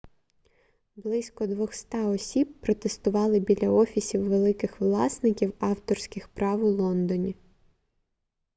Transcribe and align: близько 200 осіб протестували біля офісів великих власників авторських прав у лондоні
близько 0.95 1.47
200 1.47 1.97
осіб 2.05 2.53
протестували 2.61 3.39
біля 3.39 3.69
офісів 3.69 4.29
великих 4.29 4.81
власників 4.81 5.53
авторських 5.59 6.27
прав 6.29 6.63
у 6.63 6.67
лондоні 6.69 7.35